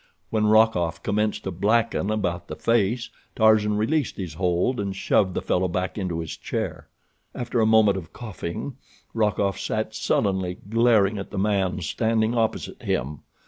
[0.31, 5.43] When Rokoff commenced to blacken about the face Tarzan released his hold and shoved the
[5.43, 6.87] fellow back into his chair.
[7.35, 8.77] After a moment of coughing
[9.13, 13.19] Rokoff sat sullenly glaring at the man standing opposite him.